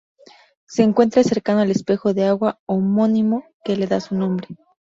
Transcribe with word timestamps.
Se 0.65 0.81
encuentra 0.81 1.23
cercano 1.23 1.59
al 1.59 1.69
espejo 1.69 2.15
de 2.15 2.25
agua 2.25 2.59
homónimo, 2.65 3.45
que 3.63 3.77
le 3.77 3.85
da 3.85 3.99
su 3.99 4.15
nombre. 4.15 4.47